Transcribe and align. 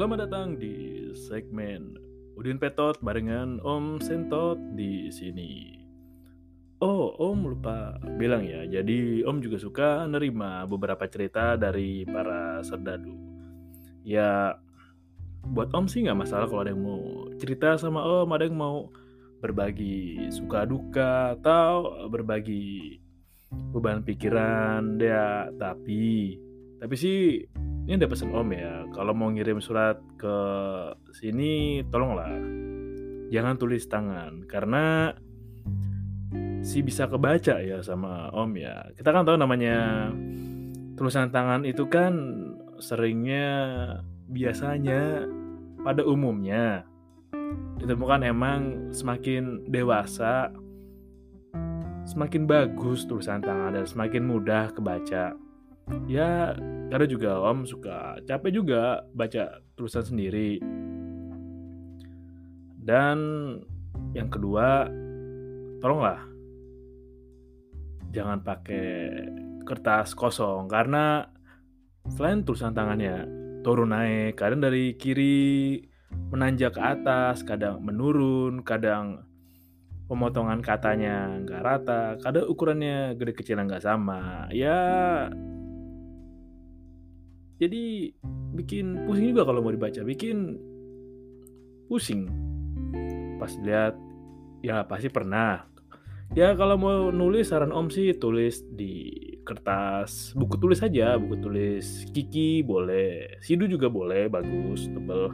Selamat 0.00 0.32
datang 0.32 0.56
di 0.56 1.12
segmen 1.12 1.92
Udin 2.32 2.56
Petot 2.56 2.96
barengan 3.04 3.60
Om 3.60 4.00
Sentot 4.00 4.56
di 4.72 5.12
sini. 5.12 5.76
Oh, 6.80 7.12
Om 7.20 7.52
lupa 7.52 8.00
bilang 8.16 8.48
ya. 8.48 8.64
Jadi 8.64 9.20
Om 9.20 9.44
juga 9.44 9.60
suka 9.60 10.08
nerima 10.08 10.64
beberapa 10.64 11.04
cerita 11.04 11.52
dari 11.60 12.08
para 12.08 12.64
serdadu. 12.64 13.12
Ya, 14.00 14.56
buat 15.44 15.68
Om 15.68 15.84
sih 15.84 16.08
nggak 16.08 16.16
masalah 16.16 16.48
kalau 16.48 16.64
ada 16.64 16.72
yang 16.72 16.80
mau 16.80 17.28
cerita 17.36 17.76
sama 17.76 18.00
Om, 18.00 18.32
ada 18.32 18.48
yang 18.48 18.56
mau 18.56 18.88
berbagi 19.44 20.16
suka 20.32 20.64
duka 20.64 21.36
atau 21.36 22.08
berbagi 22.08 22.96
beban 23.52 24.00
pikiran 24.00 24.96
dia. 24.96 25.52
Tapi, 25.60 26.40
tapi 26.80 26.94
sih 26.96 27.44
ini 27.86 27.96
ada 27.96 28.08
pesan 28.08 28.32
om 28.32 28.50
ya 28.52 28.84
kalau 28.92 29.12
mau 29.16 29.30
ngirim 29.32 29.62
surat 29.62 30.00
ke 30.20 30.36
sini 31.16 31.84
tolonglah. 31.88 32.32
Jangan 33.30 33.54
tulis 33.56 33.86
tangan 33.86 34.42
karena 34.50 35.14
si 36.60 36.84
bisa 36.84 37.08
kebaca 37.08 37.62
ya 37.62 37.80
sama 37.80 38.28
om 38.34 38.52
ya. 38.58 38.90
Kita 38.98 39.14
kan 39.14 39.24
tahu 39.24 39.38
namanya 39.40 40.10
tulisan 40.98 41.32
tangan 41.32 41.64
itu 41.64 41.88
kan 41.88 42.12
seringnya 42.80 43.48
biasanya 44.28 45.24
pada 45.80 46.04
umumnya 46.04 46.84
ditemukan 47.80 48.20
emang 48.28 48.92
semakin 48.92 49.64
dewasa 49.72 50.52
semakin 52.04 52.44
bagus 52.44 53.08
tulisan 53.08 53.40
tangan 53.40 53.78
dan 53.78 53.86
semakin 53.88 54.26
mudah 54.26 54.68
kebaca. 54.74 55.32
Ya 56.06 56.54
karena 56.90 57.06
juga 57.06 57.38
om 57.38 57.62
suka 57.62 58.18
capek 58.26 58.50
juga 58.50 59.06
baca 59.14 59.62
tulisan 59.78 60.02
sendiri. 60.02 60.58
Dan 62.82 63.18
yang 64.18 64.26
kedua 64.26 64.90
tolonglah 65.78 66.18
jangan 68.10 68.42
pakai 68.42 69.22
kertas 69.62 70.18
kosong 70.18 70.66
karena 70.66 71.30
selain 72.10 72.42
tulisan 72.42 72.74
tangannya 72.74 73.22
turun 73.62 73.94
naik 73.94 74.34
kadang 74.34 74.58
dari 74.58 74.98
kiri 74.98 75.78
menanjak 76.34 76.74
ke 76.74 76.82
atas 76.82 77.46
kadang 77.46 77.78
menurun 77.86 78.66
kadang 78.66 79.30
pemotongan 80.10 80.58
katanya 80.58 81.38
nggak 81.46 81.62
rata 81.62 82.02
kadang 82.18 82.50
ukurannya 82.50 83.14
gede 83.14 83.32
kecil 83.38 83.62
nggak 83.62 83.84
sama. 83.84 84.50
Ya 84.50 85.30
jadi 87.60 88.08
bikin 88.56 89.04
pusing 89.04 89.36
juga 89.36 89.44
kalau 89.44 89.60
mau 89.60 89.68
dibaca. 89.68 90.00
Bikin 90.00 90.56
pusing. 91.92 92.24
Pas 93.36 93.52
lihat 93.60 94.00
ya 94.64 94.88
pasti 94.88 95.12
pernah. 95.12 95.68
Ya 96.32 96.56
kalau 96.56 96.80
mau 96.80 97.10
nulis 97.12 97.52
saran 97.52 97.74
om 97.74 97.92
sih 97.92 98.16
tulis 98.16 98.64
di 98.64 99.12
kertas. 99.44 100.32
Buku 100.32 100.56
tulis 100.56 100.80
aja 100.80 101.20
buku 101.20 101.36
tulis. 101.36 102.08
Kiki 102.08 102.64
boleh. 102.64 103.36
Sidu 103.44 103.68
juga 103.68 103.92
boleh 103.92 104.32
bagus 104.32 104.88
tebel. 104.88 105.28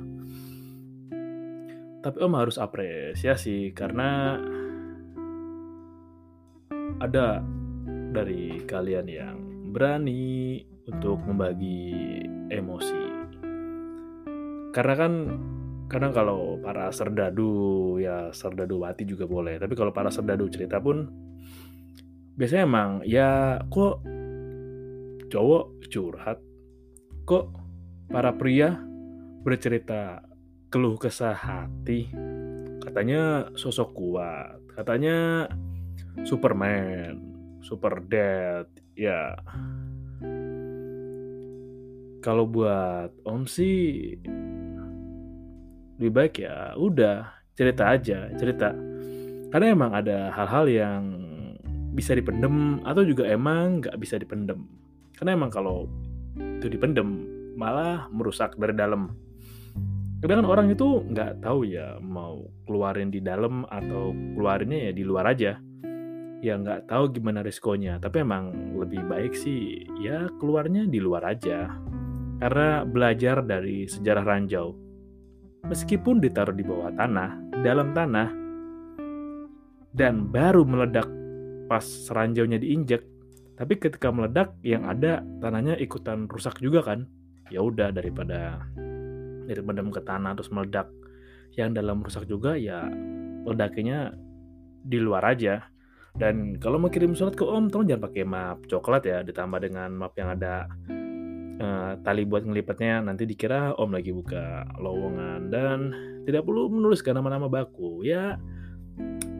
Tapi 2.02 2.18
om 2.26 2.34
harus 2.34 2.58
apresiasi 2.58 3.70
karena 3.70 4.40
ada 6.98 7.38
dari 8.10 8.64
kalian 8.66 9.06
yang 9.06 9.36
berani 9.70 10.64
untuk 10.86 11.18
membagi 11.26 12.22
emosi. 12.50 13.02
Karena 14.70 14.94
kan 14.94 15.12
kadang 15.86 16.12
kalau 16.14 16.58
para 16.62 16.90
serdadu 16.90 17.96
ya 18.02 18.30
serdadu 18.34 18.82
wati 18.82 19.06
juga 19.06 19.26
boleh, 19.26 19.58
tapi 19.58 19.74
kalau 19.78 19.94
para 19.94 20.10
serdadu 20.10 20.50
cerita 20.50 20.82
pun 20.82 21.06
biasanya 22.36 22.64
emang 22.66 22.90
ya 23.06 23.62
kok 23.70 24.02
cowok 25.30 25.64
curhat, 25.90 26.38
kok 27.26 27.50
para 28.10 28.34
pria 28.34 28.78
bercerita 29.46 30.22
keluh 30.70 30.98
kesah 30.98 31.34
hati, 31.34 32.10
katanya 32.82 33.50
sosok 33.54 33.94
kuat, 33.94 34.58
katanya 34.74 35.46
Superman, 36.26 37.22
Super 37.62 38.02
Dad, 38.04 38.66
ya 38.98 39.38
kalau 42.26 42.42
buat 42.42 43.14
Om 43.22 43.46
sih 43.46 44.18
lebih 46.02 46.10
baik 46.10 46.42
ya 46.42 46.74
udah 46.74 47.30
cerita 47.54 47.94
aja 47.94 48.34
cerita. 48.34 48.74
Karena 49.54 49.70
emang 49.70 49.94
ada 49.94 50.34
hal-hal 50.34 50.66
yang 50.66 51.02
bisa 51.94 52.18
dipendem 52.18 52.82
atau 52.82 53.06
juga 53.06 53.30
emang 53.30 53.78
nggak 53.78 53.94
bisa 54.02 54.18
dipendem. 54.18 54.66
Karena 55.14 55.38
emang 55.38 55.54
kalau 55.54 55.86
itu 56.58 56.66
dipendem 56.66 57.30
malah 57.54 58.10
merusak 58.10 58.58
dari 58.58 58.74
dalam 58.74 59.14
kadang 60.20 60.42
kan 60.42 60.48
orang 60.50 60.66
itu 60.74 61.06
nggak 61.06 61.46
tahu 61.46 61.62
ya 61.62 62.02
mau 62.02 62.42
keluarin 62.66 63.14
di 63.14 63.22
dalam 63.22 63.62
atau 63.70 64.10
keluarinnya 64.34 64.90
ya 64.90 64.92
di 64.92 65.06
luar 65.06 65.30
aja. 65.30 65.62
Ya 66.42 66.58
nggak 66.58 66.90
tahu 66.90 67.16
gimana 67.16 67.46
risikonya 67.46 68.02
tapi 68.02 68.26
emang 68.26 68.74
lebih 68.76 69.06
baik 69.06 69.32
sih 69.32 69.86
ya 70.02 70.26
keluarnya 70.36 70.84
di 70.84 71.00
luar 71.00 71.24
aja 71.32 71.85
karena 72.40 72.84
belajar 72.84 73.40
dari 73.42 73.88
sejarah 73.88 74.24
ranjau. 74.24 74.76
Meskipun 75.66 76.22
ditaruh 76.22 76.54
di 76.54 76.62
bawah 76.62 76.94
tanah, 76.94 77.30
dalam 77.64 77.90
tanah, 77.90 78.28
dan 79.90 80.28
baru 80.30 80.62
meledak 80.62 81.08
pas 81.66 81.82
ranjaunya 82.12 82.60
diinjek, 82.62 83.02
tapi 83.56 83.80
ketika 83.80 84.12
meledak 84.12 84.52
yang 84.60 84.84
ada 84.84 85.24
tanahnya 85.40 85.80
ikutan 85.80 86.28
rusak 86.28 86.60
juga 86.60 86.84
kan? 86.84 87.08
Ya 87.48 87.64
udah 87.64 87.90
daripada 87.90 88.60
daripada 89.46 89.80
ke 89.80 90.02
tanah 90.02 90.34
terus 90.36 90.50
meledak 90.50 90.90
yang 91.54 91.72
dalam 91.72 92.02
rusak 92.02 92.26
juga 92.26 92.58
ya 92.58 92.84
ledaknya 93.46 94.12
di 94.84 94.98
luar 95.00 95.32
aja. 95.32 95.64
Dan 96.16 96.56
kalau 96.56 96.80
mau 96.80 96.88
kirim 96.88 97.12
surat 97.12 97.36
ke 97.36 97.44
Om, 97.44 97.68
tolong 97.68 97.92
jangan 97.92 98.04
pakai 98.08 98.24
map 98.24 98.64
coklat 98.64 99.04
ya, 99.04 99.18
ditambah 99.20 99.60
dengan 99.60 99.92
map 99.92 100.16
yang 100.16 100.32
ada 100.32 100.64
uh, 101.60 101.98
tali 102.04 102.28
buat 102.28 102.44
ngelipatnya 102.44 103.04
nanti 103.04 103.24
dikira 103.24 103.76
om 103.76 103.92
lagi 103.92 104.12
buka 104.12 104.66
lowongan 104.80 105.48
dan 105.48 105.78
tidak 106.28 106.44
perlu 106.44 106.68
menuliskan 106.68 107.16
nama-nama 107.16 107.48
baku 107.48 108.04
ya. 108.04 108.36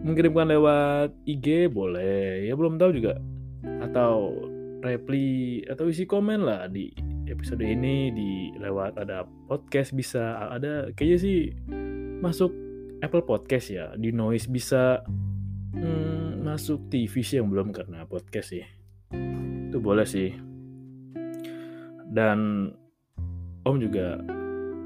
Mengirimkan 0.06 0.46
lewat 0.46 1.10
IG 1.26 1.72
boleh 1.72 2.46
ya 2.46 2.54
belum 2.54 2.78
tahu 2.78 2.90
juga. 2.94 3.18
Atau 3.82 4.38
reply 4.84 5.66
atau 5.66 5.90
isi 5.90 6.06
komen 6.06 6.46
lah 6.46 6.70
di 6.70 6.92
episode 7.26 7.64
ini 7.64 8.14
di 8.14 8.30
lewat 8.54 9.02
ada 9.02 9.26
podcast 9.50 9.90
bisa 9.90 10.46
ada 10.46 10.94
kayaknya 10.94 11.18
sih 11.18 11.38
masuk 12.22 12.54
Apple 13.02 13.26
Podcast 13.26 13.68
ya 13.68 13.92
di 13.98 14.14
Noise 14.14 14.48
bisa 14.48 15.02
hmm, 15.74 16.46
masuk 16.46 16.86
TV 16.88 17.12
sih 17.20 17.42
yang 17.42 17.50
belum 17.50 17.74
karena 17.74 18.06
podcast 18.06 18.54
sih. 18.54 18.64
Itu 19.68 19.82
boleh 19.82 20.06
sih 20.06 20.55
dan 22.16 22.72
Om 23.66 23.76
juga 23.82 24.16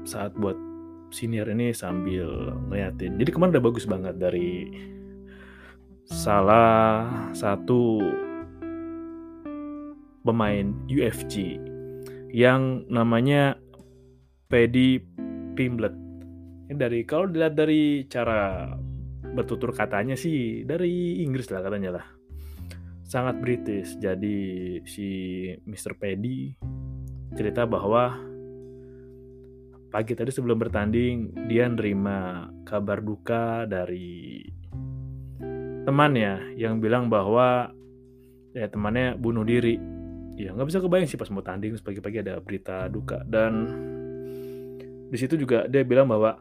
saat 0.03 0.35
buat 0.35 0.57
senior 1.15 1.47
ini 1.47 1.71
sambil 1.71 2.27
ngeliatin 2.67 3.15
jadi 3.15 3.29
kemarin 3.31 3.55
udah 3.55 3.65
bagus 3.71 3.85
banget 3.87 4.19
dari 4.19 4.67
salah 6.11 7.07
satu 7.31 8.03
pemain 10.27 10.75
UFG 10.91 11.57
yang 12.31 12.87
namanya 12.87 13.57
Paddy 14.47 14.99
Pimblet. 15.55 15.95
Ini 16.71 16.75
dari 16.75 17.03
kalau 17.03 17.27
dilihat 17.27 17.55
dari 17.55 18.07
cara 18.07 18.71
bertutur 19.31 19.71
katanya 19.71 20.15
sih 20.15 20.63
dari 20.63 21.23
Inggris 21.23 21.51
lah 21.51 21.63
katanya 21.63 21.99
lah. 21.99 22.05
Sangat 23.03 23.43
British. 23.43 23.99
Jadi 23.99 24.79
si 24.87 25.07
Mr. 25.67 25.99
Paddy 25.99 26.55
cerita 27.31 27.63
bahwa 27.63 28.19
pagi 29.91 30.15
tadi 30.15 30.31
sebelum 30.31 30.55
bertanding 30.55 31.35
dia 31.51 31.67
nerima 31.67 32.47
kabar 32.63 33.03
duka 33.03 33.67
dari 33.67 34.47
temannya 35.83 36.55
yang 36.55 36.79
bilang 36.79 37.11
bahwa 37.11 37.75
ya 38.55 38.67
temannya 38.71 39.19
bunuh 39.19 39.43
diri. 39.43 39.75
Ya 40.39 40.55
nggak 40.55 40.67
bisa 40.71 40.79
kebayang 40.79 41.07
sih 41.11 41.19
pas 41.19 41.29
mau 41.29 41.43
tanding 41.43 41.75
pagi-pagi 41.83 42.23
ada 42.23 42.39
berita 42.39 42.87
duka. 42.87 43.21
Dan 43.27 43.53
di 45.11 45.17
situ 45.19 45.35
juga 45.35 45.67
dia 45.67 45.83
bilang 45.83 46.07
bahwa 46.07 46.39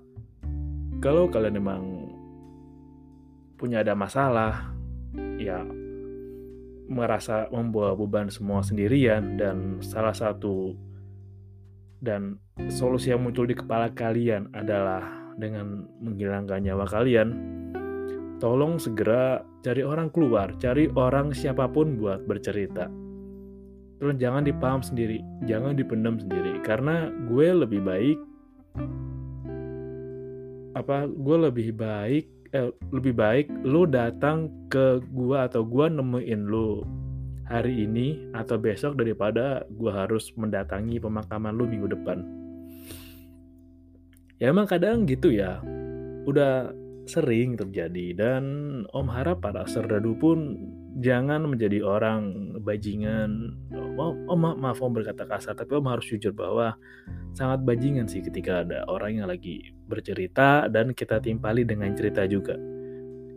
kalau 1.02 1.26
kalian 1.26 1.58
memang 1.58 1.82
punya 3.58 3.82
ada 3.82 3.92
masalah 3.92 4.72
ya 5.36 5.60
merasa 6.90 7.46
membawa 7.54 7.94
beban 7.94 8.26
semua 8.26 8.66
sendirian 8.66 9.38
dan 9.38 9.78
salah 9.78 10.10
satu 10.10 10.74
dan 12.02 12.42
solusi 12.66 13.14
yang 13.14 13.22
muncul 13.22 13.46
di 13.46 13.54
kepala 13.54 13.94
kalian 13.94 14.50
adalah 14.50 15.06
dengan 15.38 15.86
menghilangkan 16.02 16.66
nyawa 16.66 16.90
kalian, 16.90 17.28
tolong 18.42 18.82
segera 18.82 19.46
cari 19.62 19.86
orang 19.86 20.10
keluar, 20.10 20.50
cari 20.58 20.90
orang 20.98 21.30
siapa 21.30 21.70
pun 21.70 21.94
buat 21.94 22.26
bercerita. 22.26 22.90
Terus 24.00 24.16
jangan 24.16 24.42
dipaham 24.42 24.82
sendiri, 24.82 25.20
jangan 25.46 25.76
dipendam 25.76 26.18
sendiri, 26.18 26.58
karena 26.64 27.12
gue 27.30 27.48
lebih 27.54 27.80
baik 27.84 28.18
apa 30.70 31.04
gue 31.04 31.36
lebih 31.50 31.74
baik 31.76 32.39
eh, 32.54 32.70
lebih 32.90 33.14
baik 33.14 33.46
lo 33.62 33.86
datang 33.86 34.50
ke 34.70 35.02
gue 35.10 35.38
atau 35.38 35.62
gue 35.62 35.86
nemuin 35.86 36.42
lo 36.46 36.82
hari 37.50 37.82
ini 37.82 38.30
atau 38.30 38.58
besok 38.58 38.94
daripada 38.94 39.66
gue 39.66 39.90
harus 39.90 40.30
mendatangi 40.38 41.02
pemakaman 41.02 41.50
lu 41.50 41.66
minggu 41.66 41.90
depan. 41.90 42.22
Ya 44.38 44.54
emang 44.54 44.70
kadang 44.70 45.04
gitu 45.04 45.34
ya, 45.34 45.60
udah 46.24 46.72
sering 47.10 47.58
terjadi 47.58 48.14
dan 48.14 48.44
Om 48.94 49.10
harap 49.10 49.42
para 49.42 49.66
serdadu 49.66 50.14
pun 50.14 50.54
jangan 51.02 51.42
menjadi 51.50 51.82
orang 51.82 52.54
bajingan. 52.62 53.58
Oh, 53.74 54.14
oh 54.30 54.38
ma 54.38 54.54
maaf 54.54 54.78
Om 54.78 55.02
berkata 55.02 55.26
kasar, 55.26 55.58
tapi 55.58 55.74
Om 55.74 55.90
harus 55.90 56.06
jujur 56.06 56.30
bahwa 56.30 56.78
sangat 57.34 57.66
bajingan 57.66 58.06
sih 58.06 58.22
ketika 58.22 58.62
ada 58.62 58.86
orang 58.86 59.18
yang 59.18 59.26
lagi 59.26 59.74
bercerita 59.90 60.70
dan 60.70 60.94
kita 60.94 61.18
timpali 61.18 61.66
dengan 61.66 61.90
cerita 61.98 62.22
juga. 62.30 62.54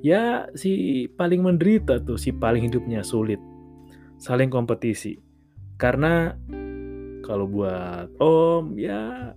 Ya 0.05 0.45
si 0.53 1.05
paling 1.09 1.41
menderita 1.41 1.97
tuh, 1.97 2.21
si 2.21 2.29
paling 2.29 2.69
hidupnya 2.69 3.01
sulit 3.01 3.41
saling 4.21 4.53
kompetisi. 4.53 5.19
Karena 5.75 6.31
kalau 7.25 7.49
buat 7.49 8.13
Om 8.21 8.79
ya 8.79 9.33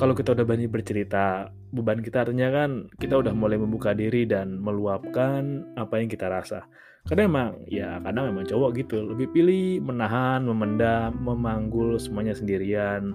kalau 0.00 0.16
kita 0.16 0.32
udah 0.32 0.48
banyak 0.48 0.72
bercerita, 0.72 1.52
beban 1.76 2.00
kita 2.00 2.24
artinya 2.24 2.48
kan 2.48 2.88
kita 2.96 3.20
udah 3.20 3.36
mulai 3.36 3.60
membuka 3.60 3.92
diri 3.92 4.24
dan 4.24 4.56
meluapkan 4.56 5.60
apa 5.76 6.00
yang 6.00 6.08
kita 6.08 6.32
rasa. 6.32 6.64
Karena 7.04 7.28
emang 7.28 7.50
ya 7.68 8.00
kadang 8.00 8.32
memang 8.32 8.48
cowok 8.48 8.80
gitu 8.80 9.12
lebih 9.12 9.28
pilih 9.36 9.84
menahan, 9.84 10.48
memendam, 10.48 11.20
memanggul 11.20 12.00
semuanya 12.00 12.32
sendirian. 12.32 13.12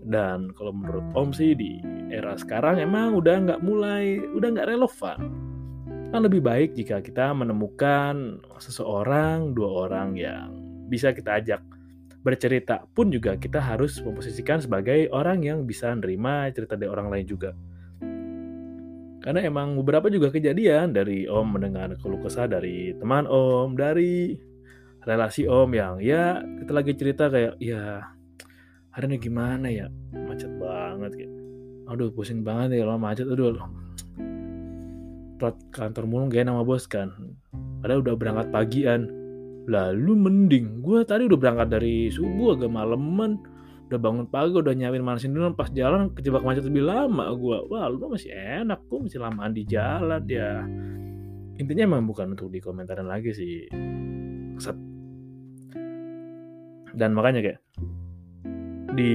Dan 0.00 0.56
kalau 0.56 0.72
menurut 0.72 1.04
Om 1.12 1.36
sih 1.36 1.52
di 1.52 1.76
era 2.08 2.32
sekarang 2.32 2.80
emang 2.80 3.20
udah 3.20 3.36
nggak 3.36 3.60
mulai, 3.60 4.16
udah 4.32 4.48
nggak 4.56 4.72
relevan 4.72 5.20
Kan 6.10 6.26
lebih 6.26 6.42
baik 6.42 6.74
jika 6.74 6.98
kita 7.04 7.30
menemukan 7.36 8.42
seseorang, 8.58 9.54
dua 9.54 9.86
orang 9.86 10.18
yang 10.18 10.48
bisa 10.90 11.14
kita 11.14 11.38
ajak 11.38 11.62
bercerita 12.20 12.84
pun 12.92 13.08
juga 13.08 13.36
kita 13.40 13.60
harus 13.60 13.96
memposisikan 14.04 14.60
sebagai 14.60 15.08
orang 15.08 15.40
yang 15.40 15.64
bisa 15.64 15.88
nerima 15.96 16.52
cerita 16.52 16.76
dari 16.76 16.90
orang 16.92 17.08
lain 17.08 17.26
juga. 17.26 17.50
Karena 19.20 19.44
emang 19.44 19.76
beberapa 19.76 20.08
juga 20.08 20.32
kejadian 20.32 20.96
dari 20.96 21.28
Om 21.28 21.60
mendengar 21.60 21.92
keluh 22.00 22.20
kesah 22.24 22.48
dari 22.48 22.96
teman 22.96 23.28
Om, 23.28 23.76
dari 23.76 24.32
relasi 25.04 25.44
Om 25.44 25.70
yang 25.76 25.94
ya 26.00 26.40
kita 26.40 26.72
lagi 26.72 26.92
cerita 26.96 27.28
kayak 27.28 27.60
ya 27.60 28.00
hari 28.96 29.04
ini 29.12 29.16
gimana 29.20 29.68
ya? 29.68 29.92
Macet 30.12 30.52
banget 30.56 31.20
kayak 31.20 31.32
aduh 31.90 32.08
pusing 32.14 32.46
banget 32.46 32.80
ya 32.80 32.86
lo 32.86 32.96
macet 32.96 33.26
aduh 33.26 33.60
telat 35.40 35.56
kantor 35.72 36.04
mulu 36.04 36.24
gak 36.28 36.48
enak 36.48 36.54
sama 36.56 36.64
bos 36.64 36.84
kan. 36.88 37.08
Padahal 37.80 38.00
udah 38.04 38.14
berangkat 38.16 38.46
pagian 38.52 39.19
lalu 39.70 40.12
mending 40.18 40.82
gue 40.82 41.06
tadi 41.06 41.30
udah 41.30 41.38
berangkat 41.38 41.68
dari 41.78 42.10
subuh 42.10 42.58
agak 42.58 42.70
maleman 42.74 43.38
udah 43.90 43.98
bangun 43.98 44.26
pagi 44.30 44.54
udah 44.54 44.70
nyiapin 44.70 45.02
manasin 45.02 45.34
dulu 45.34 45.54
pas 45.54 45.70
jalan 45.70 46.10
kejebak 46.14 46.46
macet 46.46 46.62
lebih 46.66 46.86
lama 46.86 47.30
gue 47.34 47.58
wah 47.70 47.90
lu 47.90 48.10
masih 48.10 48.30
enak 48.30 48.82
gue 48.86 48.98
masih 49.02 49.18
lamaan 49.18 49.50
di 49.54 49.62
jalan 49.66 50.22
ya. 50.30 50.62
Intinya 51.60 51.92
emang 51.92 52.08
bukan 52.08 52.38
untuk 52.38 52.48
dikomentarin 52.48 53.04
lagi 53.04 53.30
sih. 53.36 53.68
Set. 54.60 54.76
dan 56.90 57.14
makanya 57.14 57.40
kayak 57.40 57.60
di 58.98 59.14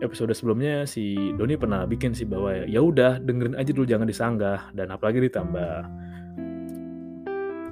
episode 0.00 0.32
sebelumnya 0.34 0.88
si 0.88 1.14
Doni 1.36 1.54
pernah 1.54 1.84
bikin 1.84 2.16
sih 2.16 2.24
bahwa 2.26 2.64
ya 2.64 2.80
udah 2.80 3.22
dengerin 3.22 3.54
aja 3.54 3.70
dulu 3.70 3.86
jangan 3.86 4.08
disanggah. 4.08 4.60
Dan 4.74 4.90
apalagi 4.90 5.22
ditambah 5.22 5.72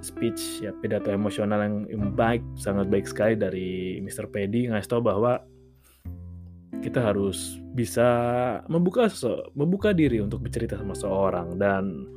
speech 0.00 0.64
ya 0.64 0.72
pidato 0.76 1.12
emosional 1.12 1.86
yang 1.88 2.16
baik 2.16 2.40
sangat 2.56 2.88
baik 2.88 3.06
sekali 3.08 3.34
dari 3.36 4.00
Mr. 4.00 4.28
Pedi 4.28 4.68
ngasih 4.68 4.90
tau 4.90 5.02
bahwa 5.04 5.40
kita 6.80 7.04
harus 7.04 7.60
bisa 7.76 8.08
membuka 8.72 9.06
membuka 9.52 9.92
diri 9.92 10.24
untuk 10.24 10.40
bercerita 10.40 10.80
sama 10.80 10.96
seorang 10.96 11.60
dan 11.60 12.08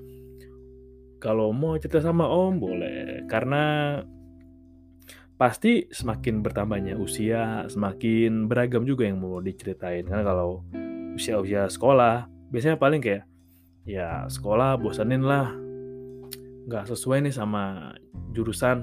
kalau 1.20 1.56
mau 1.56 1.80
cerita 1.80 2.04
sama 2.04 2.28
Om 2.28 2.54
boleh 2.60 3.28
karena 3.32 4.00
pasti 5.44 5.88
semakin 5.92 6.40
bertambahnya 6.40 6.96
usia, 6.96 7.68
semakin 7.68 8.48
beragam 8.48 8.88
juga 8.88 9.08
yang 9.08 9.20
mau 9.20 9.44
diceritain. 9.44 10.06
Karena 10.06 10.24
kalau 10.24 10.64
usia-usia 11.20 11.68
sekolah, 11.68 12.30
biasanya 12.48 12.78
paling 12.80 13.04
kayak 13.04 13.28
ya 13.84 14.24
sekolah 14.30 14.80
bosanin 14.80 15.26
lah, 15.26 15.52
nggak 16.68 16.90
sesuai 16.90 17.28
nih 17.28 17.34
sama 17.36 17.94
jurusan. 18.32 18.78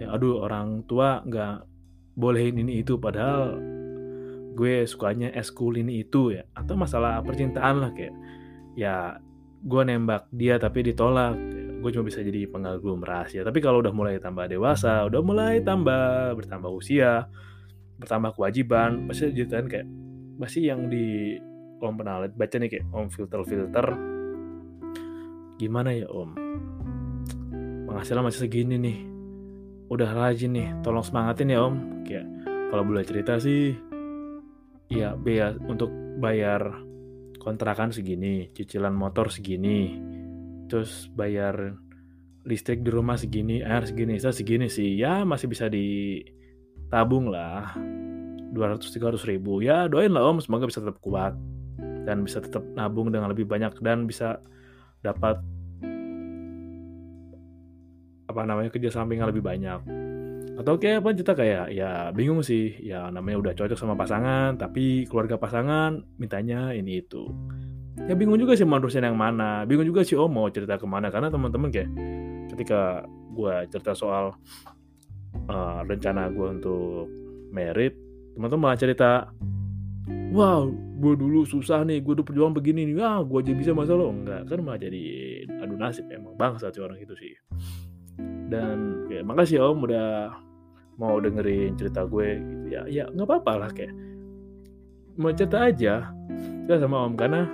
Ya 0.00 0.12
aduh 0.12 0.40
orang 0.40 0.84
tua 0.88 1.20
nggak 1.24 1.64
bolehin 2.16 2.60
ini 2.60 2.80
itu 2.80 2.96
padahal 2.96 3.56
gue 4.56 4.84
sukanya 4.84 5.32
eskul 5.32 5.76
ini 5.80 6.04
itu 6.04 6.36
ya. 6.36 6.44
Atau 6.56 6.76
masalah 6.76 7.20
percintaan 7.24 7.80
lah 7.80 7.90
kayak 7.92 8.14
ya 8.76 9.20
gue 9.60 9.82
nembak 9.84 10.28
dia 10.32 10.56
tapi 10.60 10.84
ditolak. 10.84 11.36
Gue 11.80 11.88
cuma 11.96 12.04
bisa 12.04 12.20
jadi 12.20 12.44
pengagum 12.44 13.00
rahasia 13.00 13.40
tapi 13.40 13.64
kalau 13.64 13.80
udah 13.80 13.92
mulai 13.92 14.20
tambah 14.20 14.44
dewasa 14.44 15.08
udah 15.08 15.20
mulai 15.24 15.64
tambah 15.64 16.36
bertambah 16.36 16.68
usia 16.68 17.24
bertambah 17.96 18.36
kewajiban 18.36 19.08
pasti 19.08 19.32
jadi 19.32 19.64
kayak 19.64 19.88
pasti 20.36 20.68
yang 20.68 20.92
di 20.92 21.40
om 21.80 21.96
pernah 21.96 22.20
lihat? 22.20 22.36
Baca 22.36 22.56
nih 22.60 22.68
kayak 22.68 22.84
om 22.92 23.08
filter 23.08 23.40
filter 23.48 23.86
gimana 25.56 25.92
ya 25.92 26.08
om 26.08 26.32
penghasilan 27.90 28.22
masih 28.22 28.46
segini 28.46 28.78
nih 28.78 28.98
udah 29.90 30.14
rajin 30.14 30.54
nih 30.54 30.68
tolong 30.86 31.02
semangatin 31.02 31.50
ya 31.50 31.66
om 31.66 32.06
kayak 32.06 32.26
kalau 32.70 32.86
boleh 32.86 33.02
cerita 33.02 33.42
sih 33.42 33.74
ya 34.86 35.18
biaya 35.18 35.58
untuk 35.66 35.90
bayar 36.22 36.86
kontrakan 37.42 37.90
segini 37.90 38.54
cicilan 38.54 38.94
motor 38.94 39.26
segini 39.34 39.98
terus 40.70 41.10
bayar 41.10 41.74
listrik 42.44 42.80
di 42.80 42.90
rumah 42.92 43.20
segini, 43.20 43.60
air 43.60 43.84
segini, 43.84 44.16
saya 44.16 44.32
segini 44.32 44.70
sih, 44.70 44.96
ya 44.96 45.26
masih 45.28 45.50
bisa 45.50 45.68
ditabung 45.68 47.28
lah. 47.28 47.76
200-300 48.50 49.30
ribu, 49.30 49.62
ya 49.62 49.86
doain 49.86 50.10
lah 50.10 50.26
om, 50.26 50.40
semoga 50.40 50.66
bisa 50.66 50.80
tetap 50.80 50.98
kuat. 51.04 51.36
Dan 52.08 52.24
bisa 52.24 52.40
tetap 52.40 52.64
nabung 52.74 53.12
dengan 53.12 53.30
lebih 53.30 53.44
banyak 53.44 53.76
dan 53.84 54.08
bisa 54.08 54.40
dapat 55.04 55.38
apa 58.30 58.46
namanya 58.46 58.70
kerja 58.70 58.94
samping 58.94 59.18
yang 59.18 59.28
lebih 59.28 59.42
banyak. 59.42 59.82
Atau 60.60 60.76
kayak 60.76 61.00
apa 61.00 61.16
kita 61.16 61.32
kayak 61.32 61.72
ya 61.72 62.12
bingung 62.12 62.44
sih 62.44 62.76
ya 62.84 63.08
namanya 63.08 63.40
udah 63.40 63.52
cocok 63.56 63.80
sama 63.80 63.96
pasangan 63.96 64.60
tapi 64.60 65.08
keluarga 65.08 65.40
pasangan 65.40 66.04
mintanya 66.20 66.76
ini 66.76 67.00
itu. 67.00 67.32
Ya 68.04 68.12
bingung 68.12 68.36
juga 68.36 68.52
sih 68.52 68.68
manusia 68.68 69.00
yang 69.00 69.16
mana 69.16 69.64
bingung 69.64 69.88
juga 69.88 70.04
sih 70.04 70.20
oh 70.20 70.28
mau 70.28 70.52
cerita 70.52 70.76
ke 70.76 70.84
mana 70.84 71.08
karena 71.08 71.32
teman-teman 71.32 71.72
kayak 71.72 71.90
ketika 72.52 73.08
gue 73.32 73.54
cerita 73.72 73.96
soal 73.96 74.36
uh, 75.48 75.80
rencana 75.88 76.28
gue 76.28 76.46
untuk 76.60 77.08
merit 77.50 77.96
teman-teman 78.36 78.62
malah 78.68 78.78
cerita 78.78 79.32
wow 80.30 80.68
gue 81.00 81.12
dulu 81.16 81.48
susah 81.48 81.88
nih 81.88 82.04
gue 82.04 82.20
udah 82.20 82.26
perjuangan 82.26 82.52
begini 82.52 82.84
nih 82.84 83.00
ah 83.00 83.24
gue 83.24 83.38
aja 83.40 83.56
bisa 83.56 83.72
masa 83.72 83.96
lo. 83.96 84.12
Enggak 84.12 84.44
kan 84.44 84.60
malah 84.60 84.76
jadi 84.76 85.00
adu 85.64 85.80
nasib 85.80 86.04
emang 86.12 86.36
bangsa 86.36 86.68
sih 86.68 86.84
orang 86.84 87.00
itu 87.00 87.16
sih 87.16 87.32
dan 88.50 89.06
kayak 89.06 89.24
makasih 89.24 89.62
om 89.62 89.86
udah 89.86 90.34
mau 91.00 91.16
dengerin 91.22 91.78
cerita 91.78 92.04
gue 92.04 92.36
gitu. 92.36 92.66
Ya 92.74 92.82
ya 92.90 93.04
nggak 93.08 93.26
apa-apa 93.26 93.52
lah 93.56 93.70
kayak 93.72 93.94
mau 95.16 95.32
cerita 95.32 95.70
aja 95.70 96.10
kita 96.66 96.82
sama 96.82 97.06
om. 97.06 97.14
Karena 97.14 97.46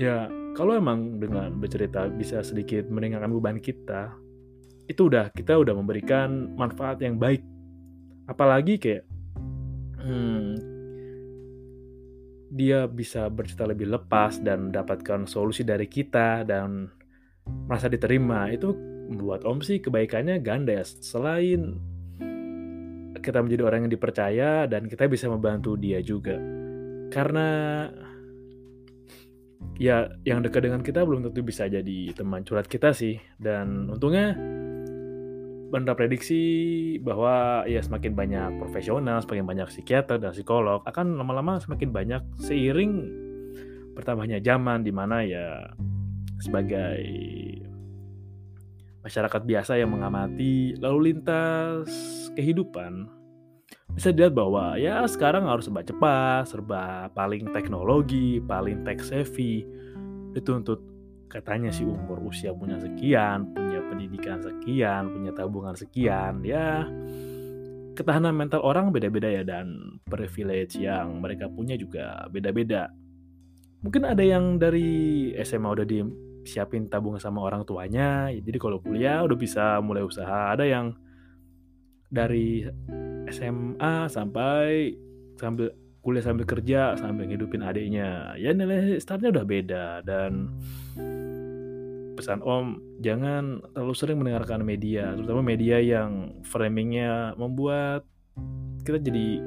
ya 0.00 0.26
kalau 0.56 0.74
emang 0.74 1.20
dengan 1.20 1.52
bercerita 1.60 2.08
bisa 2.08 2.40
sedikit 2.40 2.88
meringankan 2.88 3.30
beban 3.36 3.60
kita 3.60 4.16
itu 4.88 5.10
udah 5.10 5.30
kita 5.34 5.58
udah 5.58 5.74
memberikan 5.76 6.56
manfaat 6.56 7.04
yang 7.04 7.20
baik. 7.20 7.44
Apalagi 8.26 8.80
kayak 8.80 9.04
hmm, 10.02 10.58
dia 12.56 12.86
bisa 12.88 13.26
bercerita 13.28 13.66
lebih 13.66 13.90
lepas 13.90 14.38
dan 14.40 14.70
mendapatkan 14.70 15.28
solusi 15.28 15.66
dari 15.66 15.90
kita 15.90 16.46
dan 16.46 16.90
merasa 17.66 17.90
diterima. 17.90 18.48
Itu 18.50 18.95
membuat 19.06 19.46
om 19.46 19.62
sih 19.62 19.78
kebaikannya 19.78 20.42
ganda 20.42 20.82
ya 20.82 20.84
selain 20.84 21.78
kita 23.26 23.42
menjadi 23.42 23.62
orang 23.66 23.86
yang 23.86 23.92
dipercaya 23.92 24.50
dan 24.70 24.86
kita 24.86 25.10
bisa 25.10 25.26
membantu 25.26 25.74
dia 25.74 25.98
juga. 25.98 26.38
Karena 27.10 27.48
ya 29.76 30.06
yang 30.22 30.40
dekat 30.46 30.70
dengan 30.70 30.80
kita 30.80 31.02
belum 31.02 31.26
tentu 31.26 31.42
bisa 31.42 31.66
jadi 31.66 32.14
teman 32.14 32.46
curhat 32.46 32.70
kita 32.70 32.94
sih 32.94 33.18
dan 33.36 33.90
untungnya 33.92 34.38
benar 35.66 35.98
prediksi 35.98 36.94
bahwa 37.02 37.66
ya 37.66 37.82
semakin 37.82 38.14
banyak 38.14 38.50
profesional, 38.62 39.18
semakin 39.20 39.44
banyak 39.44 39.66
psikiater 39.74 40.22
dan 40.22 40.30
psikolog 40.30 40.86
akan 40.86 41.18
lama-lama 41.18 41.58
semakin 41.58 41.90
banyak 41.90 42.22
seiring 42.38 42.92
bertambahnya 43.98 44.38
zaman 44.38 44.86
di 44.86 44.92
mana 44.94 45.26
ya 45.26 45.74
sebagai 46.38 47.02
masyarakat 49.06 49.42
biasa 49.46 49.78
yang 49.78 49.94
mengamati 49.94 50.74
lalu 50.82 51.14
lintas 51.14 51.86
kehidupan 52.34 53.06
bisa 53.94 54.10
dilihat 54.10 54.34
bahwa 54.34 54.74
ya 54.76 55.06
sekarang 55.06 55.46
harus 55.48 55.70
serba 55.70 55.80
cepat, 55.80 56.42
serba 56.50 56.82
paling 57.16 57.48
teknologi, 57.54 58.42
paling 58.44 58.84
tech 58.84 59.00
savvy, 59.00 59.64
dituntut 60.36 60.82
katanya 61.32 61.72
sih 61.72 61.88
umur 61.88 62.20
usia 62.28 62.52
punya 62.52 62.76
sekian, 62.76 63.56
punya 63.56 63.80
pendidikan 63.88 64.42
sekian, 64.44 65.08
punya 65.14 65.32
tabungan 65.32 65.72
sekian, 65.72 66.44
ya 66.44 66.84
ketahanan 67.96 68.36
mental 68.36 68.60
orang 68.60 68.92
beda-beda 68.92 69.32
ya 69.32 69.42
dan 69.46 69.96
privilege 70.04 70.76
yang 70.76 71.24
mereka 71.24 71.48
punya 71.48 71.80
juga 71.80 72.28
beda-beda. 72.28 72.92
Mungkin 73.80 74.02
ada 74.04 74.20
yang 74.20 74.60
dari 74.60 75.32
SMA 75.40 75.72
udah 75.72 75.86
disiapin 76.46 76.86
tabungan 76.86 77.18
sama 77.18 77.42
orang 77.42 77.66
tuanya, 77.66 78.30
jadi 78.30 78.56
kalau 78.62 78.78
kuliah 78.78 79.26
udah 79.26 79.34
bisa 79.34 79.82
mulai 79.82 80.06
usaha. 80.06 80.54
Ada 80.54 80.62
yang 80.62 80.94
dari 82.06 82.62
SMA 83.28 84.06
sampai 84.06 84.94
sambil 85.34 85.74
kuliah 86.06 86.22
sambil 86.22 86.46
kerja 86.46 86.94
sambil 86.94 87.26
ngidupin 87.26 87.66
adiknya 87.66 88.38
ya 88.38 88.54
nilai 88.54 89.02
startnya 89.02 89.34
udah 89.34 89.42
beda 89.42 90.06
dan 90.06 90.54
pesan 92.14 92.46
om 92.46 92.78
jangan 93.02 93.58
terlalu 93.74 93.94
sering 93.98 94.22
mendengarkan 94.22 94.62
media 94.62 95.18
terutama 95.18 95.42
media 95.42 95.82
yang 95.82 96.30
framingnya 96.46 97.34
membuat 97.34 98.06
kita 98.86 99.02
jadi 99.02 99.42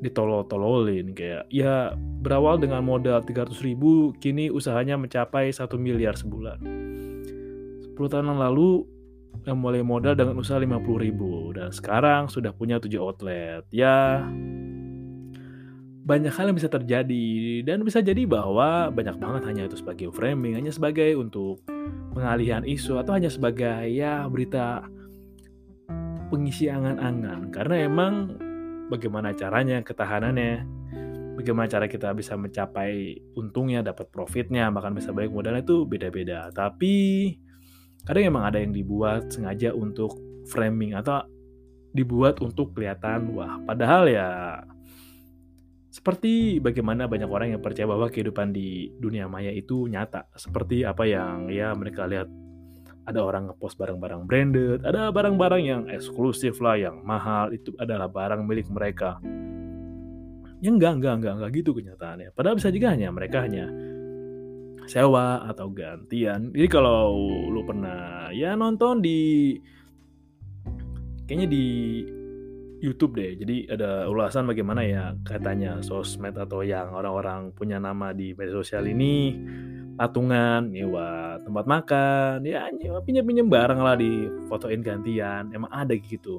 ditolol-tololin. 0.00 1.16
Kayak 1.16 1.48
ya 1.48 1.96
berawal 1.96 2.60
dengan 2.60 2.84
modal 2.84 3.22
300 3.24 3.52
ribu 3.64 4.12
kini 4.20 4.52
usahanya 4.52 5.00
mencapai 5.00 5.52
1 5.52 5.66
miliar 5.80 6.16
sebulan. 6.16 6.58
10 7.96 7.96
tahun 7.96 8.26
yang 8.28 8.40
lalu 8.40 8.84
yang 9.46 9.62
mulai 9.62 9.80
modal 9.80 10.18
dengan 10.18 10.36
usaha 10.36 10.58
50 10.58 10.76
ribu. 11.00 11.54
Dan 11.56 11.70
sekarang 11.72 12.28
sudah 12.28 12.52
punya 12.52 12.76
7 12.76 12.98
outlet. 13.00 13.62
Ya 13.72 14.26
banyak 16.06 16.30
hal 16.30 16.54
yang 16.54 16.58
bisa 16.58 16.70
terjadi. 16.70 17.26
Dan 17.66 17.82
bisa 17.82 17.98
jadi 17.98 18.22
bahwa 18.28 18.94
banyak 18.94 19.16
banget 19.18 19.42
hanya 19.48 19.62
itu 19.66 19.80
sebagai 19.80 20.14
framing 20.14 20.54
hanya 20.54 20.70
sebagai 20.70 21.18
untuk 21.18 21.62
pengalihan 22.14 22.62
isu 22.62 23.02
atau 23.02 23.18
hanya 23.18 23.28
sebagai 23.28 23.90
ya 23.90 24.24
berita 24.30 24.86
pengisi 26.30 26.70
angan-angan. 26.70 27.50
Karena 27.50 27.76
emang 27.86 28.14
bagaimana 28.88 29.34
caranya 29.34 29.82
ketahanannya 29.82 30.64
bagaimana 31.36 31.68
cara 31.68 31.86
kita 31.86 32.16
bisa 32.16 32.34
mencapai 32.34 33.20
untungnya 33.36 33.84
dapat 33.84 34.08
profitnya 34.08 34.72
bahkan 34.72 34.96
bisa 34.96 35.12
baik 35.12 35.30
modalnya 35.30 35.62
itu 35.62 35.84
beda-beda. 35.84 36.48
Tapi 36.50 36.94
kadang 38.08 38.24
emang 38.32 38.44
ada 38.48 38.58
yang 38.62 38.72
dibuat 38.72 39.28
sengaja 39.28 39.76
untuk 39.76 40.16
framing 40.48 40.96
atau 40.96 41.26
dibuat 41.92 42.38
untuk 42.44 42.76
kelihatan 42.76 43.32
wah 43.32 43.56
padahal 43.64 44.04
ya 44.04 44.60
seperti 45.96 46.60
bagaimana 46.60 47.08
banyak 47.08 47.24
orang 47.24 47.56
yang 47.56 47.64
percaya 47.64 47.88
bahwa 47.88 48.12
kehidupan 48.12 48.52
di 48.52 48.92
dunia 49.00 49.32
maya 49.32 49.48
itu 49.48 49.88
nyata. 49.88 50.28
Seperti 50.36 50.84
apa 50.84 51.08
yang 51.08 51.48
ya 51.48 51.72
mereka 51.72 52.04
lihat 52.04 52.28
ada 53.06 53.22
orang 53.22 53.48
ngepost 53.48 53.78
barang-barang 53.78 54.26
branded, 54.26 54.82
ada 54.82 55.14
barang-barang 55.14 55.62
yang 55.62 55.82
eksklusif 55.86 56.58
lah, 56.58 56.74
yang 56.74 57.06
mahal, 57.06 57.54
itu 57.54 57.70
adalah 57.78 58.10
barang 58.10 58.42
milik 58.42 58.66
mereka. 58.66 59.22
Ya 60.58 60.74
enggak, 60.74 60.98
enggak, 60.98 61.14
enggak, 61.22 61.34
enggak 61.38 61.50
gitu 61.54 61.70
kenyataannya. 61.70 62.34
Padahal 62.34 62.58
bisa 62.58 62.74
juga 62.74 62.90
hanya 62.90 63.14
mereka 63.14 63.46
hanya 63.46 63.70
sewa 64.90 65.46
atau 65.46 65.70
gantian. 65.70 66.50
Jadi 66.50 66.66
kalau 66.66 67.14
lu 67.46 67.62
pernah 67.62 68.30
ya 68.34 68.58
nonton 68.58 68.98
di 68.98 69.54
kayaknya 71.26 71.46
di 71.46 71.66
YouTube 72.80 73.18
deh. 73.18 73.38
Jadi 73.38 73.70
ada 73.70 74.06
ulasan 74.06 74.46
bagaimana 74.46 74.82
ya 74.86 75.14
katanya 75.26 75.82
sosmed 75.82 76.38
atau 76.38 76.62
yang 76.62 76.94
orang-orang 76.94 77.50
punya 77.54 77.78
nama 77.82 78.14
di 78.14 78.34
media 78.34 78.54
sosial 78.54 78.86
ini 78.86 79.34
patungan, 79.96 80.68
nyewa 80.68 81.40
tempat 81.42 81.64
makan, 81.64 82.44
ya 82.44 82.68
nyewa 82.70 83.00
pinjam-pinjam 83.02 83.48
barang 83.48 83.80
lah 83.80 83.96
di 83.96 84.28
fotoin 84.46 84.84
gantian. 84.84 85.48
Emang 85.50 85.72
ada 85.72 85.96
gitu. 85.96 86.36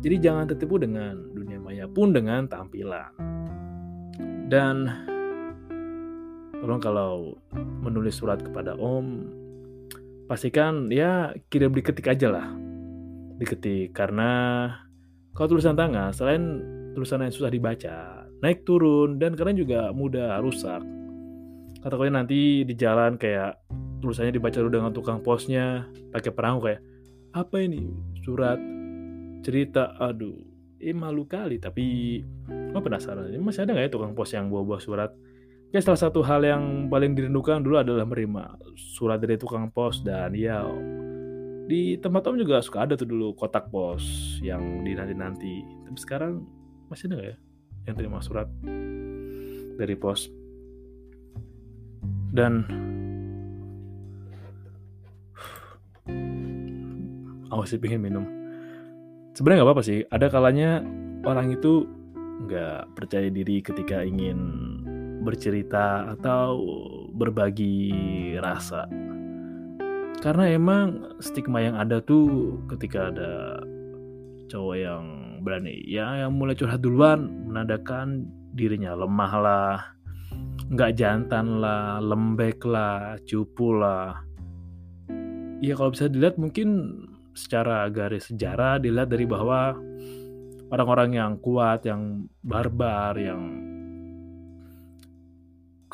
Jadi 0.00 0.16
jangan 0.22 0.46
tertipu 0.46 0.78
dengan 0.78 1.18
dunia 1.34 1.58
maya 1.58 1.90
pun 1.90 2.14
dengan 2.14 2.46
tampilan. 2.46 3.10
Dan 4.46 4.86
tolong 6.64 6.80
kalau 6.80 7.36
menulis 7.84 8.16
surat 8.16 8.40
kepada 8.40 8.72
Om 8.72 9.28
pastikan 10.24 10.88
ya 10.88 11.36
kirim 11.52 11.76
diketik 11.76 12.08
aja 12.08 12.32
lah 12.32 12.48
diketik 13.36 13.92
karena 13.92 14.32
kalau 15.36 15.52
tulisan 15.52 15.76
tangan 15.76 16.16
selain 16.16 16.64
tulisan 16.96 17.20
yang 17.20 17.34
susah 17.34 17.52
dibaca 17.52 18.24
naik 18.40 18.64
turun 18.64 19.20
dan 19.20 19.36
kalian 19.36 19.60
juga 19.60 19.92
mudah 19.92 20.40
rusak 20.40 20.80
kata 21.84 21.94
kalian 22.00 22.16
nanti 22.16 22.64
di 22.64 22.74
jalan 22.74 23.20
kayak 23.20 23.60
tulisannya 24.00 24.32
dibaca 24.32 24.56
dulu 24.56 24.72
dengan 24.72 24.92
tukang 24.96 25.20
posnya 25.20 25.84
pakai 26.10 26.32
perahu 26.32 26.58
kayak 26.64 26.80
apa 27.36 27.56
ini 27.60 27.92
surat 28.24 28.56
cerita 29.44 29.92
aduh 30.00 30.40
eh 30.80 30.96
malu 30.96 31.28
kali 31.28 31.60
tapi 31.60 31.84
gue 32.48 32.80
penasaran 32.80 33.28
ini 33.28 33.36
masih 33.36 33.68
ada 33.68 33.76
nggak 33.76 33.86
ya 33.88 33.92
tukang 33.92 34.16
pos 34.16 34.32
yang 34.32 34.48
bawa-bawa 34.48 34.80
surat 34.80 35.12
Ya 35.74 35.82
salah 35.82 35.98
satu 35.98 36.22
hal 36.22 36.46
yang 36.46 36.86
paling 36.86 37.18
dirindukan 37.18 37.58
dulu 37.58 37.82
adalah 37.82 38.06
menerima 38.06 38.62
surat 38.78 39.18
dari 39.18 39.34
tukang 39.34 39.74
pos 39.74 40.06
dan 40.06 40.30
ya 40.30 40.62
di 41.66 41.98
tempat 41.98 42.30
om 42.30 42.38
juga 42.38 42.62
suka 42.62 42.86
ada 42.86 42.94
tuh 42.94 43.10
dulu 43.10 43.34
kotak 43.34 43.74
pos 43.74 44.38
yang 44.38 44.86
dinanti-nanti. 44.86 45.66
Tapi 45.82 45.98
sekarang 45.98 46.46
masih 46.86 47.10
ada 47.10 47.14
gak 47.18 47.26
ya 47.26 47.36
yang 47.90 47.94
terima 47.98 48.22
surat 48.22 48.46
dari 49.74 49.98
pos? 49.98 50.30
Dan 52.34 52.66
aku 57.54 57.62
sih 57.70 57.78
pengen 57.78 58.02
minum. 58.02 58.26
Sebenarnya 59.38 59.62
nggak 59.62 59.70
apa-apa 59.70 59.86
sih. 59.86 60.02
Ada 60.10 60.26
kalanya 60.34 60.82
orang 61.22 61.54
itu 61.54 61.86
nggak 62.44 62.98
percaya 62.98 63.30
diri 63.30 63.62
ketika 63.62 64.02
ingin 64.02 64.38
bercerita 65.22 66.10
atau 66.18 66.58
berbagi 67.14 68.34
rasa. 68.42 68.90
Karena 70.20 70.50
emang 70.50 71.18
stigma 71.20 71.62
yang 71.62 71.76
ada 71.78 72.00
tuh 72.00 72.58
ketika 72.68 73.12
ada 73.12 73.60
cowok 74.48 74.76
yang 74.76 75.04
berani 75.44 75.84
ya 75.84 76.24
yang 76.24 76.32
mulai 76.36 76.56
curhat 76.56 76.80
duluan 76.80 77.28
menandakan 77.48 78.24
dirinya 78.56 78.96
lemah 78.96 79.32
lah, 79.40 79.76
nggak 80.72 80.94
jantan 80.96 81.60
lah, 81.60 82.00
lembek 82.00 82.64
lah, 82.64 83.20
cupu 83.26 83.76
lah. 83.76 84.16
Ya 85.60 85.76
kalau 85.76 85.92
bisa 85.92 86.08
dilihat 86.08 86.40
mungkin 86.40 87.00
secara 87.34 87.88
garis 87.90 88.30
sejarah 88.30 88.78
dilihat 88.78 89.10
dari 89.10 89.26
bahwa 89.26 89.74
orang-orang 90.70 91.10
yang 91.18 91.32
kuat, 91.42 91.84
yang 91.84 92.30
barbar, 92.40 93.18
yang 93.18 93.42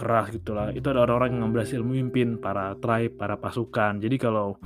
keras 0.01 0.33
gitulah 0.33 0.73
itu 0.73 0.89
ada 0.89 1.05
orang-orang 1.05 1.45
yang 1.45 1.53
berhasil 1.53 1.85
memimpin 1.85 2.41
para 2.41 2.73
tribe 2.81 3.21
para 3.21 3.37
pasukan 3.37 4.01
jadi 4.01 4.17
kalau 4.17 4.57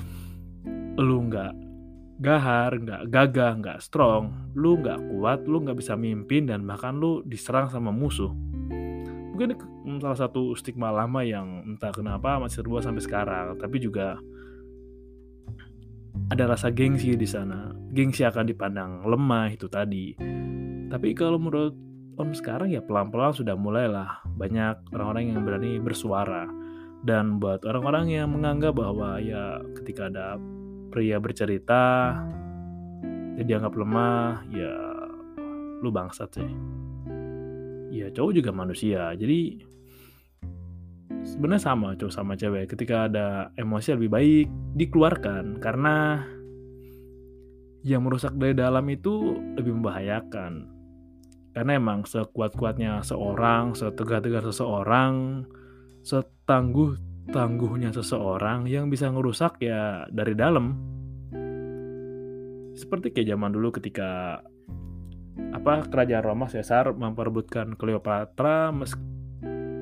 lu 0.94 1.26
nggak 1.26 1.50
gahar 2.22 2.78
nggak 2.78 3.10
gagah 3.10 3.52
nggak 3.58 3.78
strong 3.82 4.54
lu 4.54 4.78
nggak 4.78 5.02
kuat 5.10 5.42
lu 5.50 5.66
nggak 5.66 5.74
bisa 5.82 5.98
mimpin 5.98 6.46
dan 6.46 6.62
bahkan 6.62 6.94
lu 6.94 7.26
diserang 7.26 7.66
sama 7.66 7.90
musuh 7.90 8.30
mungkin 9.34 9.58
salah 9.98 10.14
satu 10.14 10.54
stigma 10.54 10.94
lama 10.94 11.26
yang 11.26 11.66
entah 11.66 11.90
kenapa 11.90 12.38
masih 12.38 12.62
terbuat 12.62 12.86
sampai 12.86 13.02
sekarang 13.02 13.58
tapi 13.58 13.82
juga 13.82 14.22
ada 16.30 16.46
rasa 16.46 16.70
gengsi 16.70 17.18
di 17.18 17.26
sana. 17.26 17.74
Gengsi 17.90 18.22
akan 18.22 18.46
dipandang 18.46 19.02
lemah 19.02 19.50
itu 19.50 19.66
tadi. 19.66 20.14
Tapi 20.86 21.10
kalau 21.12 21.42
menurut 21.42 21.74
om 22.14 22.30
sekarang 22.30 22.70
ya 22.70 22.80
pelan-pelan 22.80 23.34
sudah 23.34 23.58
mulailah. 23.58 24.22
Banyak 24.38 24.94
orang-orang 24.94 25.34
yang 25.34 25.42
berani 25.42 25.82
bersuara. 25.82 26.46
Dan 27.02 27.42
buat 27.42 27.66
orang-orang 27.66 28.14
yang 28.14 28.30
menganggap 28.32 28.78
bahwa 28.78 29.18
ya 29.20 29.58
ketika 29.82 30.08
ada 30.08 30.38
pria 30.94 31.18
bercerita 31.18 32.14
jadi 33.34 33.58
dianggap 33.58 33.74
lemah 33.74 34.46
ya 34.54 34.74
lu 35.82 35.90
bangsat 35.90 36.30
sih 36.38 36.50
ya 37.94 38.10
cowok 38.10 38.32
juga 38.34 38.50
manusia. 38.50 39.14
Jadi 39.14 39.62
sebenarnya 41.22 41.62
sama 41.62 41.94
cowok 41.94 42.14
sama 42.14 42.34
cewek. 42.34 42.74
Ketika 42.74 43.06
ada 43.06 43.54
emosi 43.54 43.94
lebih 43.94 44.10
baik 44.10 44.46
dikeluarkan. 44.74 45.62
Karena 45.62 46.18
yang 47.84 48.02
merusak 48.02 48.34
dari 48.34 48.56
dalam 48.56 48.82
itu 48.90 49.38
lebih 49.54 49.78
membahayakan. 49.78 50.72
Karena 51.54 51.78
emang 51.78 52.02
sekuat-kuatnya 52.02 53.06
seorang, 53.06 53.78
setegah-tegah 53.78 54.42
seseorang, 54.50 55.46
setangguh-tangguhnya 56.02 57.94
seseorang 57.94 58.66
yang 58.66 58.90
bisa 58.90 59.06
ngerusak 59.06 59.62
ya 59.62 60.08
dari 60.10 60.34
dalam. 60.34 60.74
Seperti 62.74 63.14
kayak 63.14 63.38
zaman 63.38 63.54
dulu 63.54 63.70
ketika 63.70 64.42
apa 65.64 65.88
kerajaan 65.88 66.28
Roma 66.28 66.44
Caesar 66.52 66.92
memperebutkan 66.92 67.72
Cleopatra 67.80 68.68
meski 68.68 69.00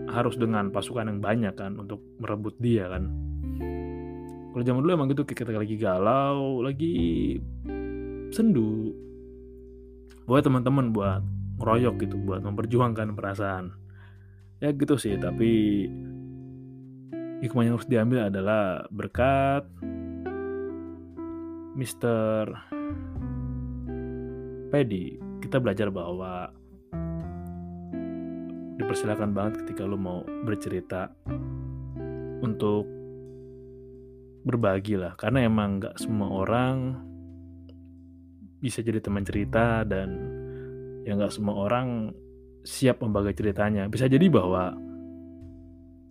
harus 0.06 0.38
dengan 0.38 0.70
pasukan 0.70 1.10
yang 1.10 1.18
banyak 1.18 1.58
kan 1.58 1.74
untuk 1.74 1.98
merebut 2.22 2.54
dia 2.62 2.86
kan. 2.86 3.10
Kalau 4.54 4.62
zaman 4.62 4.86
dulu 4.86 4.94
emang 4.94 5.10
gitu 5.10 5.26
kita 5.26 5.50
lagi 5.50 5.74
galau, 5.74 6.62
lagi 6.62 7.34
sendu. 8.30 8.94
Buat 10.22 10.46
teman-teman 10.46 10.94
buat 10.94 11.26
ngeroyok 11.62 11.94
gitu 12.02 12.18
buat 12.18 12.42
memperjuangkan 12.42 13.14
perasaan 13.14 13.70
ya 14.58 14.74
gitu 14.74 14.98
sih 14.98 15.14
tapi 15.14 15.86
hikmah 17.42 17.62
yang 17.62 17.74
harus 17.78 17.90
diambil 17.90 18.26
adalah 18.26 18.86
berkat 18.90 19.62
Mr. 21.78 22.50
Pedi 24.74 25.22
kita 25.52 25.61
belajar 25.61 25.92
bahwa 25.92 26.49
dipersilakan 28.80 29.37
banget 29.37 29.61
ketika 29.61 29.85
lo 29.85 30.00
mau 30.00 30.25
bercerita 30.49 31.12
untuk 32.40 32.88
berbagi 34.49 34.97
lah 34.97 35.12
karena 35.21 35.44
emang 35.44 35.76
nggak 35.76 36.00
semua 36.00 36.40
orang 36.40 36.97
bisa 38.64 38.80
jadi 38.80 39.04
teman 39.04 39.28
cerita 39.28 39.85
dan 39.85 40.09
ya 41.04 41.21
nggak 41.21 41.37
semua 41.37 41.68
orang 41.68 42.16
siap 42.64 43.04
membagi 43.04 43.37
ceritanya. 43.37 43.92
Bisa 43.92 44.09
jadi 44.09 44.32
bahwa 44.32 44.73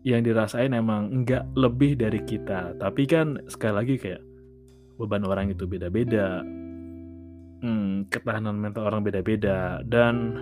yang 0.06 0.22
dirasain 0.22 0.70
emang 0.70 1.26
nggak 1.26 1.58
lebih 1.58 1.98
dari 1.98 2.22
kita. 2.30 2.78
Tapi 2.78 3.10
kan 3.10 3.42
sekali 3.50 3.74
lagi 3.74 3.96
kayak 3.98 4.22
beban 5.02 5.26
orang 5.26 5.50
itu 5.50 5.66
beda-beda. 5.66 6.46
Hmm, 7.62 8.10
ketahanan 8.10 8.58
mental 8.58 8.90
orang 8.90 9.06
beda-beda. 9.06 9.86
Dan 9.86 10.34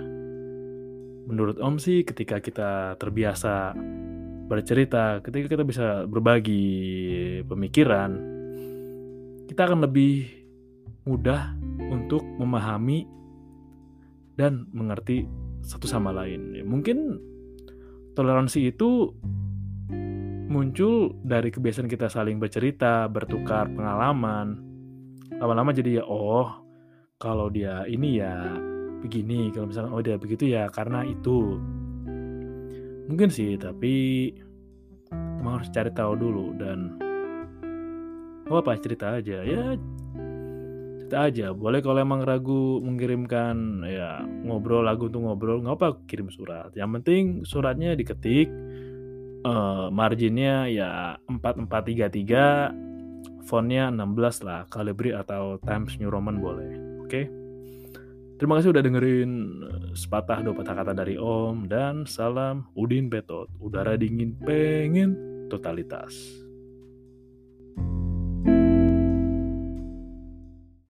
menurut 1.28 1.60
Om 1.60 1.76
sih 1.76 2.08
ketika 2.08 2.40
kita 2.40 2.96
terbiasa 2.96 3.76
bercerita, 4.48 5.20
ketika 5.20 5.48
kita 5.52 5.64
bisa 5.68 5.86
berbagi 6.08 6.66
pemikiran, 7.44 8.12
kita 9.52 9.68
akan 9.68 9.84
lebih 9.84 10.32
mudah 11.04 11.54
untuk 11.92 12.24
memahami 12.24 13.04
dan 14.40 14.72
mengerti 14.72 15.28
satu 15.60 15.92
sama 15.92 16.16
lain. 16.16 16.56
Ya, 16.56 16.64
mungkin 16.64 17.20
toleransi 18.16 18.72
itu 18.72 19.12
muncul 20.50 21.20
dari 21.22 21.52
kebiasaan 21.52 21.92
kita 21.92 22.08
saling 22.08 22.40
bercerita, 22.40 23.12
bertukar 23.12 23.68
pengalaman. 23.70 24.64
Lama-lama 25.36 25.76
jadi 25.76 26.02
ya 26.02 26.04
oh 26.08 26.69
kalau 27.20 27.52
dia 27.52 27.84
ini 27.84 28.24
ya 28.24 28.56
begini, 29.04 29.52
kalau 29.52 29.68
misalnya 29.68 29.92
oh 29.92 30.00
dia 30.00 30.16
begitu 30.16 30.56
ya 30.56 30.72
karena 30.72 31.04
itu. 31.04 31.60
Mungkin 33.12 33.28
sih, 33.28 33.60
tapi 33.60 34.32
emang 35.12 35.60
harus 35.60 35.68
cari 35.76 35.92
tahu 35.92 36.16
dulu 36.16 36.56
dan 36.56 36.96
oh 38.48 38.64
apa 38.64 38.80
cerita 38.80 39.20
aja. 39.20 39.44
Ya 39.44 39.76
kita 41.04 41.28
aja. 41.28 41.52
Boleh 41.52 41.84
kalau 41.84 42.00
emang 42.00 42.24
ragu 42.24 42.80
mengirimkan 42.80 43.84
ya 43.84 44.24
ngobrol 44.48 44.88
lagu 44.88 45.12
untuk 45.12 45.28
ngobrol 45.28 45.60
nggak 45.60 45.76
apa 45.76 46.00
kirim 46.08 46.32
surat. 46.32 46.72
Yang 46.72 47.04
penting 47.04 47.44
suratnya 47.44 48.00
diketik 48.00 48.48
uh, 49.44 49.92
marginnya 49.92 50.72
ya 50.72 51.20
4433 51.28 53.44
fontnya 53.44 53.92
16 53.92 54.48
lah 54.48 54.72
Calibri 54.72 55.12
atau 55.12 55.60
Times 55.66 55.98
New 55.98 56.14
Roman 56.14 56.38
boleh 56.38 56.89
oke 57.10 57.18
okay? 57.18 57.26
Terima 58.40 58.56
kasih 58.56 58.72
udah 58.72 58.84
dengerin 58.86 59.32
eh, 59.68 59.92
sepatah 60.00 60.40
dua 60.40 60.56
patah 60.56 60.72
kata 60.72 60.94
dari 60.96 61.20
Om 61.20 61.68
dan 61.68 62.08
salam 62.08 62.72
Udin 62.72 63.12
Betot. 63.12 63.52
Udara 63.60 64.00
dingin 64.00 64.32
pengen 64.40 65.12
totalitas. 65.52 66.16